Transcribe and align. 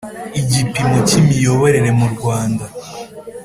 Igipimo 0.39 0.97
cy 1.07 1.13
imiyoborere 1.19 1.89
mu 1.99 2.07
Rwanda 2.13 2.65